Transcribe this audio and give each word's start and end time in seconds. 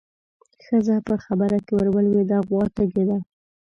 ښځه 0.65 0.95
په 1.07 1.15
خبره 1.23 1.57
کې 1.65 1.73
ورولوېده: 1.75 2.37
غوا 2.47 2.63
تږې 2.75 3.03
ده. 3.09 3.17